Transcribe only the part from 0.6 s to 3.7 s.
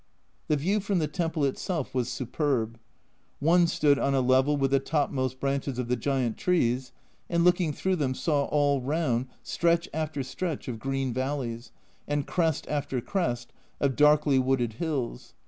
from the temple itself was superb. One